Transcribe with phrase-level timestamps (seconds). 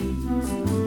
[0.00, 0.81] Música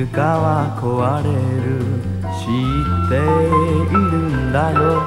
[0.00, 1.28] つかは壊れ
[1.60, 1.76] る
[2.32, 5.04] 知っているんだよ。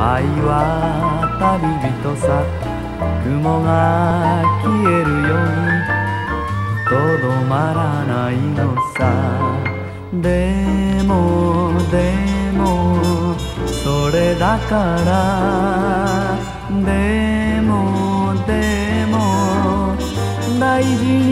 [0.00, 2.40] 愛は旅人さ
[3.22, 5.76] 雲が消えるように
[6.88, 8.98] とどまらないのさ。
[10.22, 10.24] で
[11.04, 11.94] もで
[12.56, 14.72] もそれだか
[15.04, 15.12] ら。
[16.82, 19.14] でもでも
[20.58, 21.23] 大事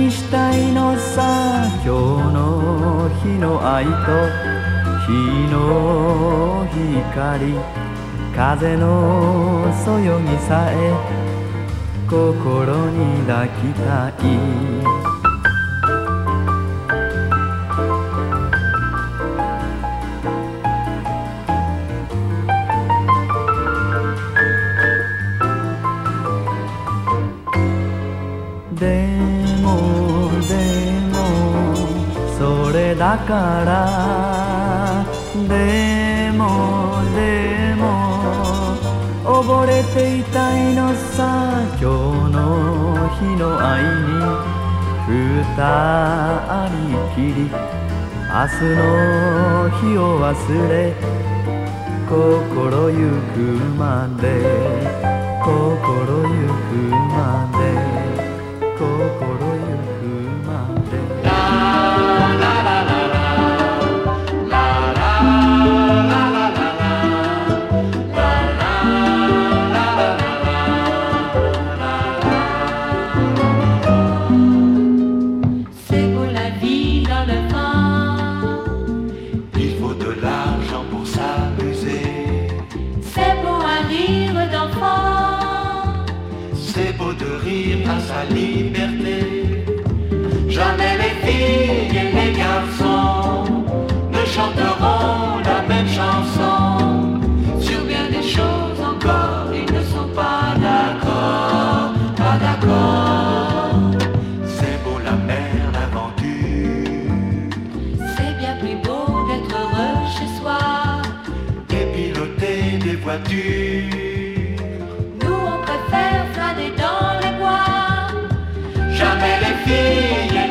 [3.23, 3.91] 日の愛と
[5.07, 5.13] 日
[5.53, 7.55] の光
[8.35, 10.93] 風のそよぎさえ
[12.11, 14.92] 心に抱きたい。
[33.03, 35.05] だから。
[35.35, 37.83] でもでも
[39.25, 41.85] 溺れていたいのさ今日
[42.31, 44.23] の日の愛に
[45.09, 45.19] 二
[46.71, 46.73] 人
[47.17, 47.51] きり。
[48.35, 48.81] 明日の
[49.81, 50.33] 日を忘
[50.71, 50.95] れ
[52.09, 52.97] 心ゆ
[53.35, 53.37] く
[53.77, 53.83] ま
[54.23, 54.25] で
[55.43, 55.51] 心
[56.29, 56.71] ゆく
[57.11, 58.02] まで。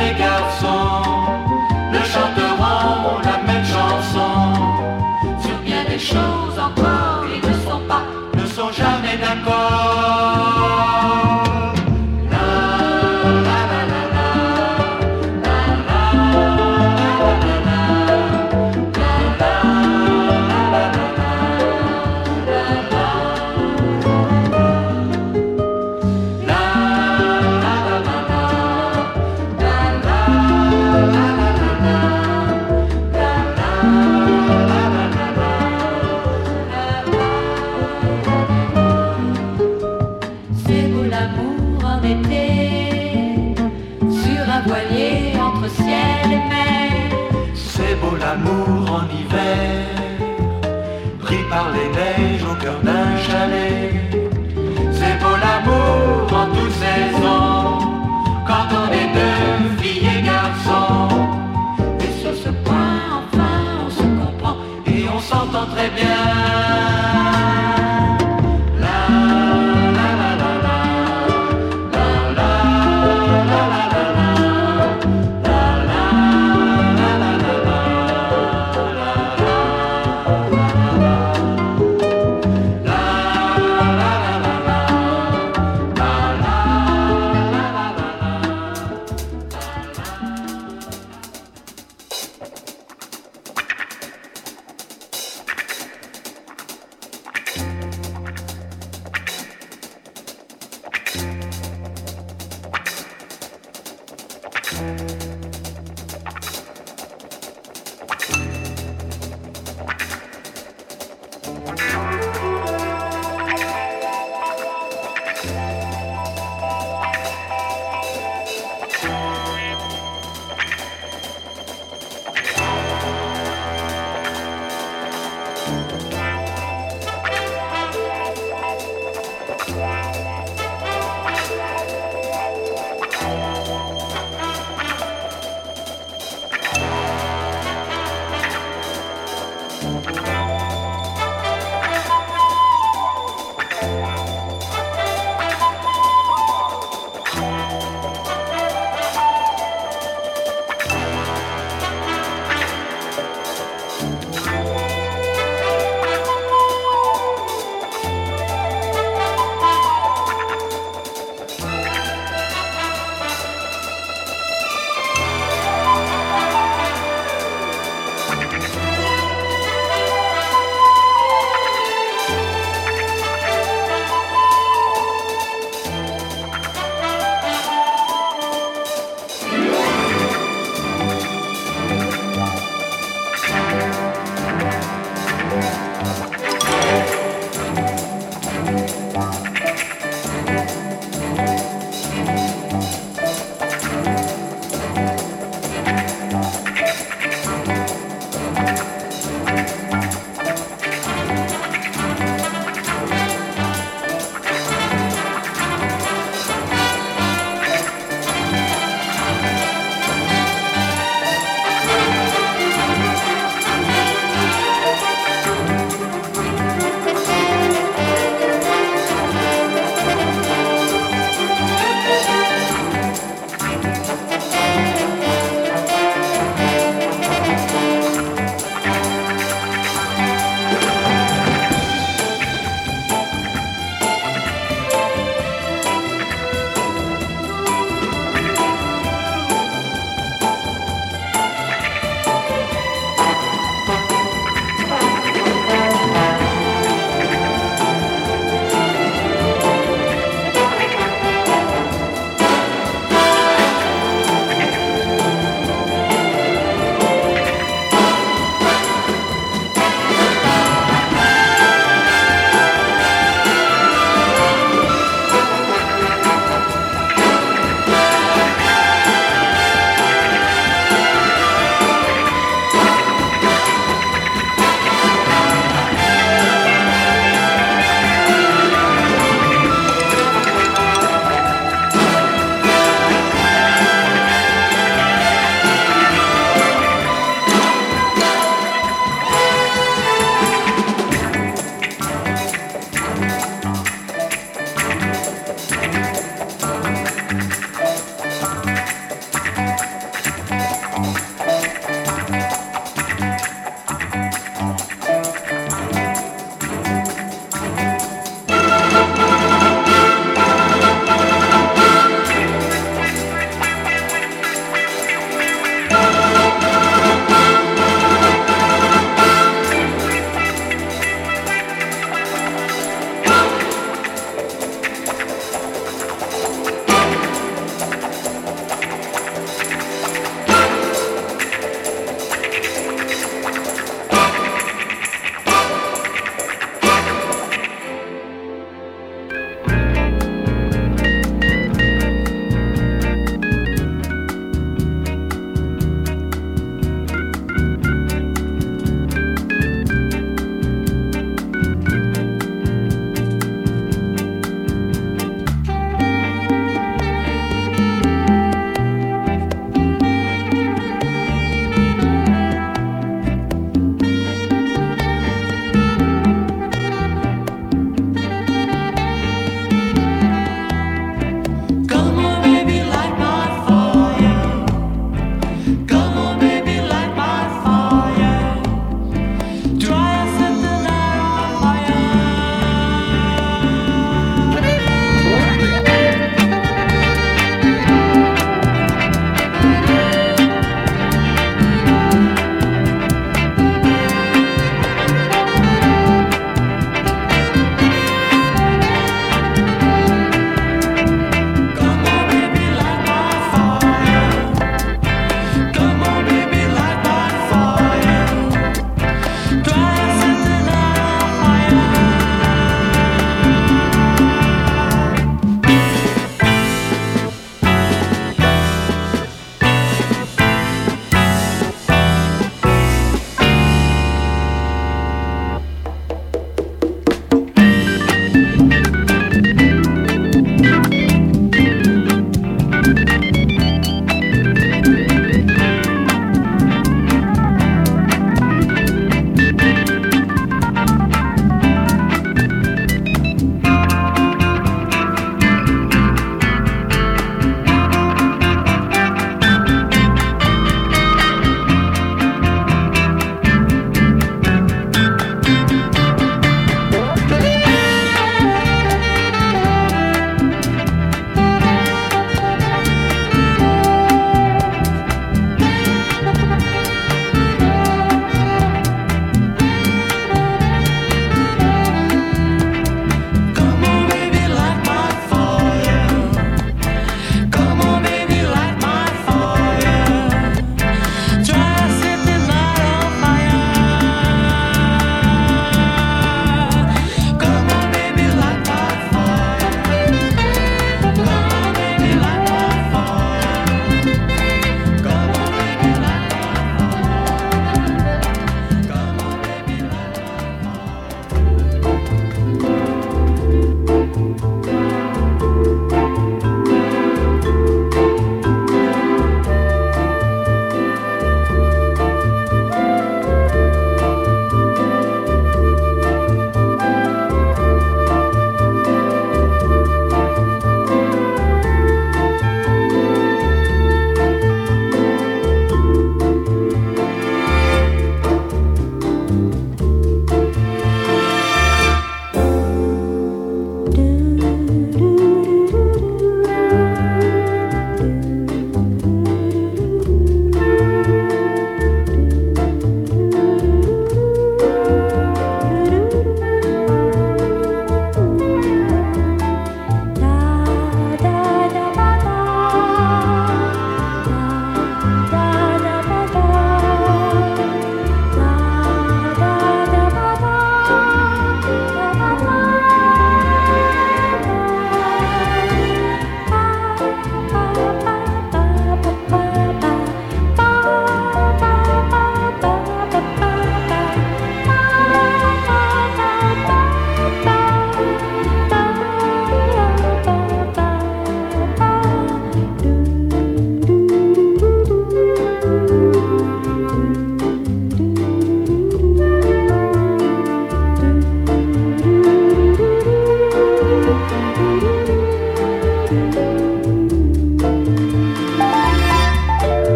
[0.00, 1.02] les garçons
[1.92, 4.32] ne chanteront la même chanson.
[5.42, 8.04] Sur bien des choses encore, ils ne sont pas,
[8.34, 10.63] ne sont jamais d'accord.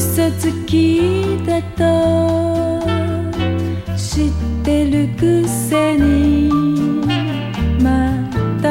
[0.00, 2.80] 嘘つきだと
[3.98, 4.32] 知っ
[4.64, 6.48] てるくせに
[7.82, 8.16] ま
[8.62, 8.66] た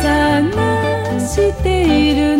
[0.00, 1.66] 探して
[2.12, 2.39] いるの。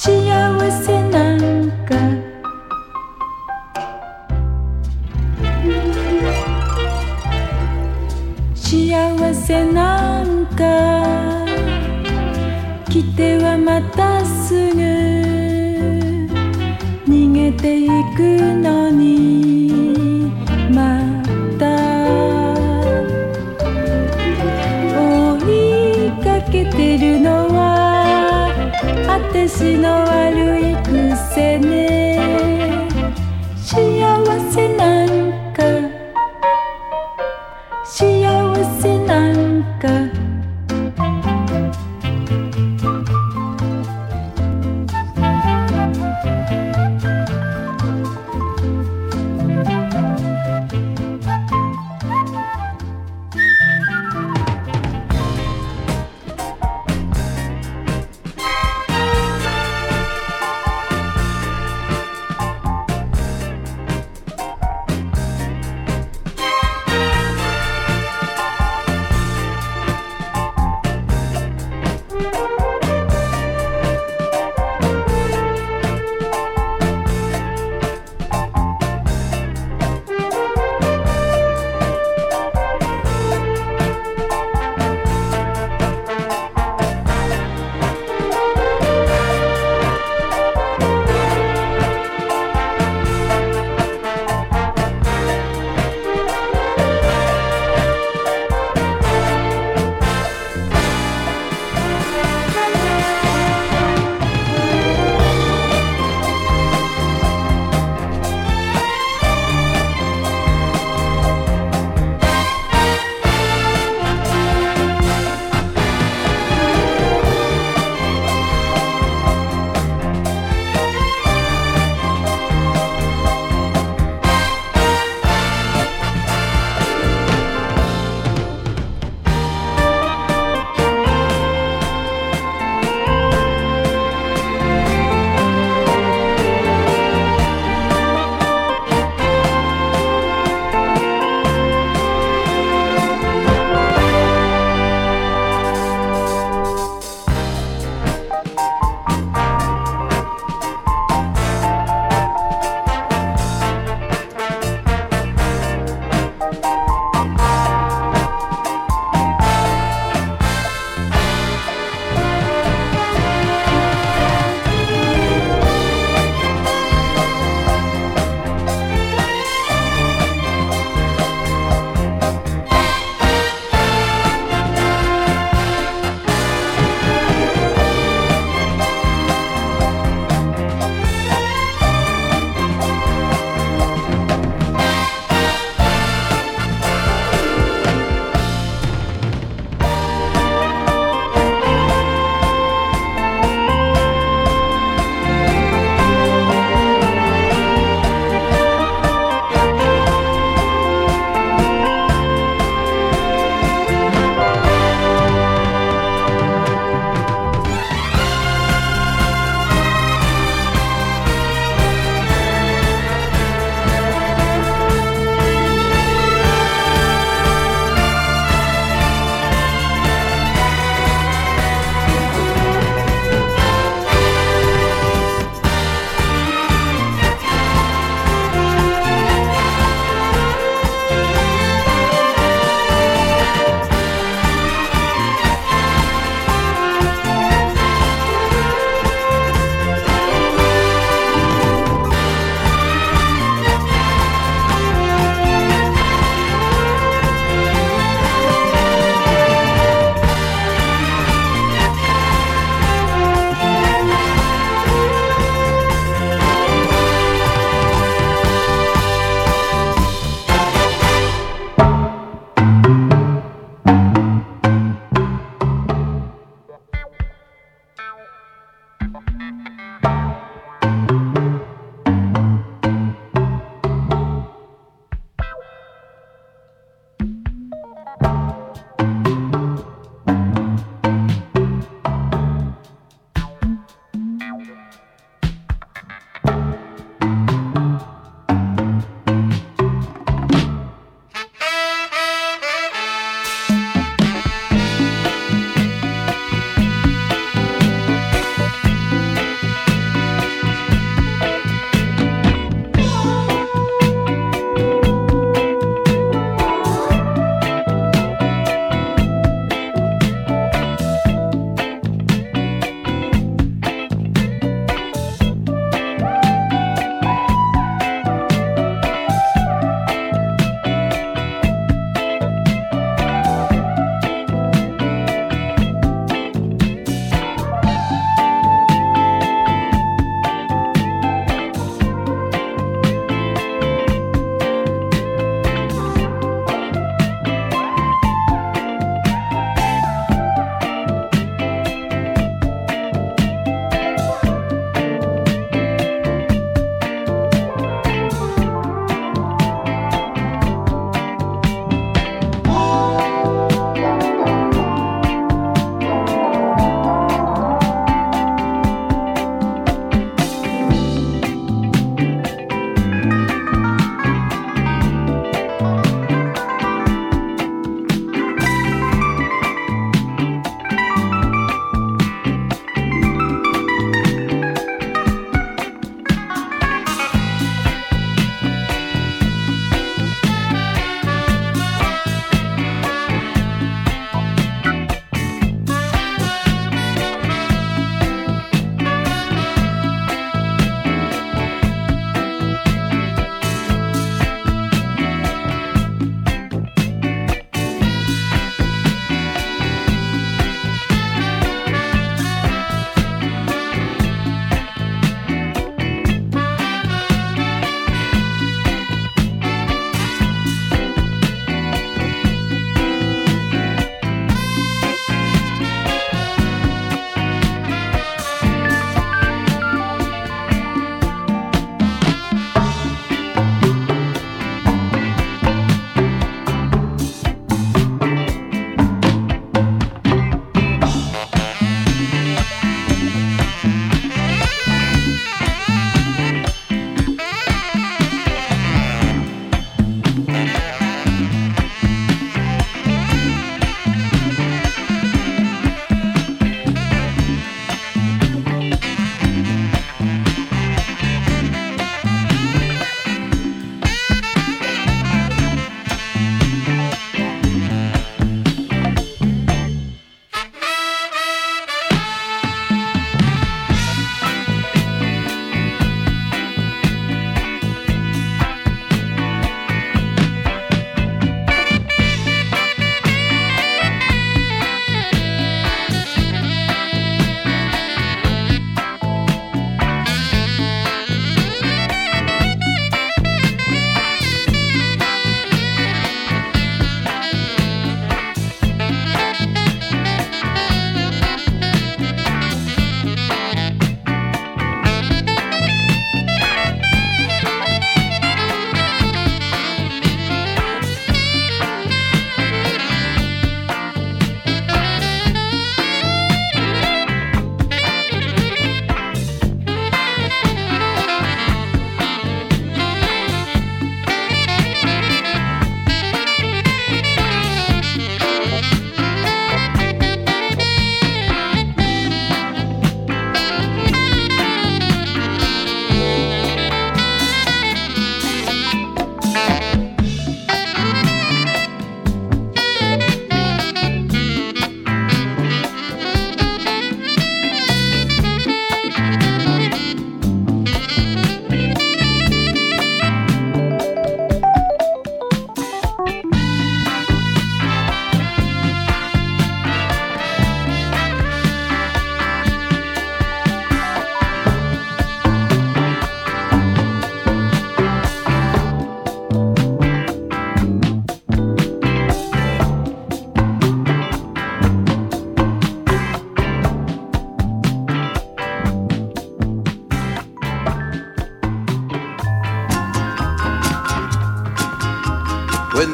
[0.00, 0.29] she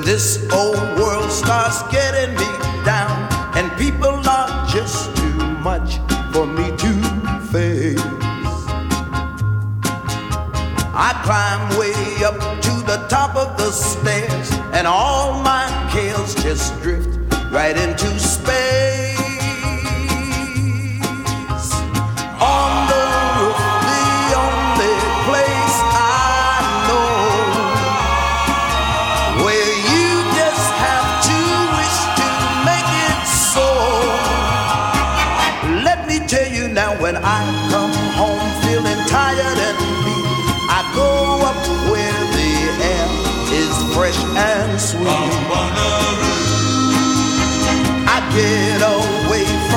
[0.07, 2.47] this old world starts getting me
[2.85, 5.99] down, and people are just too much
[6.33, 6.93] for me to
[7.51, 8.01] face.
[10.99, 11.93] I climb way
[12.25, 17.19] up to the top of the stairs, and all my cares just drift
[17.51, 19.06] right into space.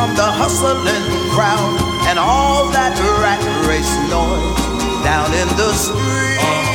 [0.10, 6.69] From the hustling crowd and all that rat race noise down in the street.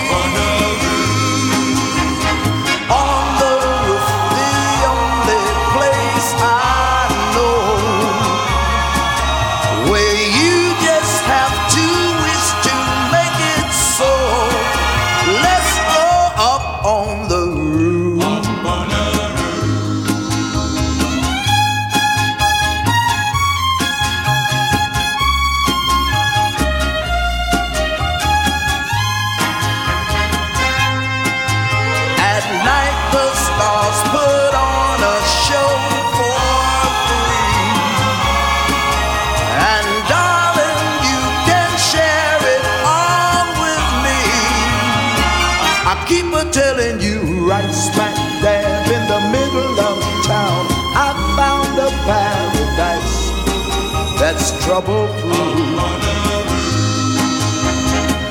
[54.75, 55.79] Trouble proof.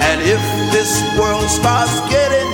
[0.02, 2.53] And if this world starts getting